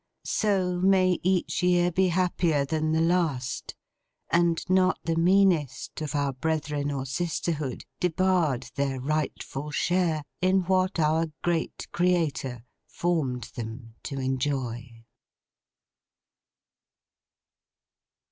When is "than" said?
2.65-2.91